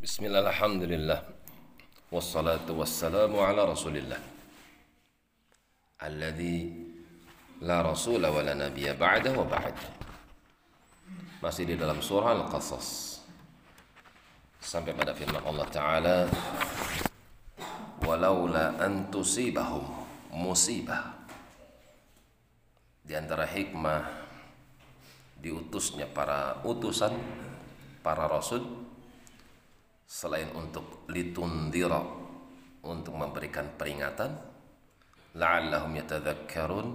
[0.00, 1.20] بسم الله الحمد لله
[2.08, 4.20] والصلاة والسلام على رسول الله
[6.08, 6.58] الذي
[7.60, 9.76] لا رسول ولا نبي بعده وبعد
[11.44, 13.20] masih di dalam surah Al-Qasas
[14.64, 16.18] sampai pada firman Allah Ta'ala
[18.00, 19.84] walaula an tusibahum
[20.32, 21.12] musibah
[23.04, 24.08] di antara hikmah
[25.44, 27.12] diutusnya para utusan
[28.00, 28.88] para rasul
[30.10, 32.02] selain untuk litundira
[32.82, 34.34] untuk memberikan peringatan
[35.38, 36.88] la'allahum yatadzakkarun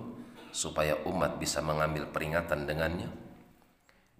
[0.52, 3.08] supaya umat bisa mengambil peringatan dengannya.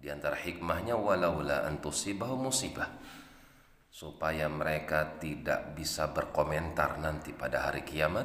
[0.00, 2.88] Di antara hikmahnya walaula antusibahum musibah
[3.92, 8.24] supaya mereka tidak bisa berkomentar nanti pada hari kiamat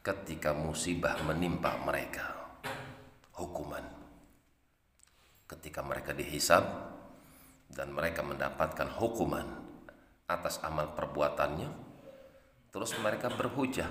[0.00, 2.56] ketika musibah menimpa mereka.
[3.36, 3.84] Hukuman.
[5.48, 6.64] Ketika mereka dihisab
[7.78, 9.46] dan mereka mendapatkan hukuman
[10.26, 11.70] atas amal perbuatannya
[12.74, 13.86] terus mereka berhujah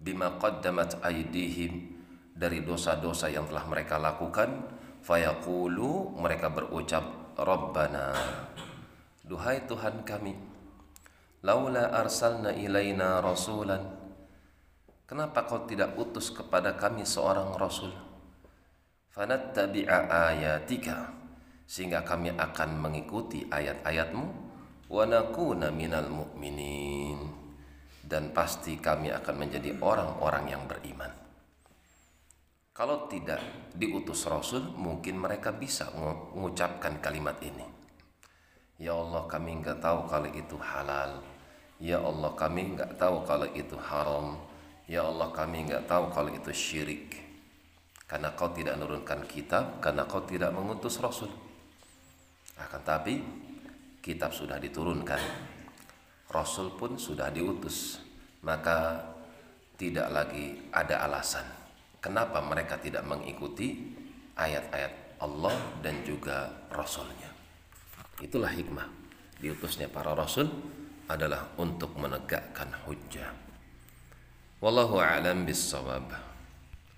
[0.00, 2.00] bima qaddamat aydihim
[2.32, 4.76] dari dosa-dosa yang telah mereka lakukan.
[5.06, 7.04] Fayaqulu mereka berucap
[7.38, 8.10] rabbana
[9.26, 10.34] duhai Tuhan kami
[11.46, 13.86] laula arsalna ilaina rasulan
[15.06, 17.94] kenapa kau tidak utus kepada kami seorang rasul?
[19.10, 21.14] Fanattabi'a ayatika
[21.66, 24.46] sehingga kami akan mengikuti ayat-ayatmu.
[24.86, 27.18] Wa nakuna minal mu'minin.
[28.06, 31.10] Dan pasti kami akan menjadi orang-orang yang beriman.
[32.70, 33.42] Kalau tidak
[33.74, 37.66] diutus Rasul mungkin mereka bisa mengucapkan kalimat ini.
[38.78, 41.18] Ya Allah kami enggak tahu kalau itu halal.
[41.82, 44.38] Ya Allah kami enggak tahu kalau itu haram.
[44.86, 47.26] Ya Allah kami enggak tahu kalau itu syirik.
[48.06, 51.26] Karena kau tidak menurunkan kitab Karena kau tidak mengutus Rasul
[52.56, 53.14] akan tapi
[54.00, 55.20] kitab sudah diturunkan,
[56.32, 58.00] Rasul pun sudah diutus,
[58.42, 59.04] maka
[59.76, 61.44] tidak lagi ada alasan
[62.06, 63.90] kenapa mereka tidak mengikuti
[64.38, 67.34] ayat-ayat Allah dan juga Rasulnya.
[68.22, 68.86] Itulah hikmah
[69.42, 70.46] diutusnya para Rasul
[71.10, 73.34] adalah untuk menegakkan hujjah.
[74.62, 75.58] Wallahu a'lam bis